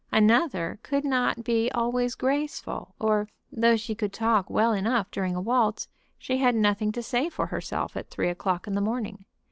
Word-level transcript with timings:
Another 0.11 0.79
could 0.81 1.05
not 1.05 1.43
be 1.43 1.69
always 1.73 2.15
graceful, 2.15 2.95
or, 2.99 3.27
though 3.51 3.77
she 3.77 3.93
could 3.93 4.11
talk 4.11 4.49
well 4.49 4.73
enough 4.73 5.11
during 5.11 5.35
a 5.35 5.41
waltz, 5.41 5.87
she 6.17 6.37
had 6.39 6.55
nothing 6.55 6.91
to 6.93 7.03
say 7.03 7.29
for 7.29 7.45
herself 7.45 7.95
at 7.95 8.09
three 8.09 8.29
o'clock 8.29 8.65
in 8.65 8.73
the 8.73 8.81
morning. 8.81 9.25